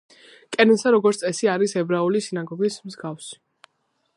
კენესა, 0.55 0.93
როგორც 0.95 1.19
წესი 1.23 1.49
არის 1.55 1.75
ებრაული 1.81 2.23
სინაგოგის 2.29 2.79
მსგავსი. 2.89 3.39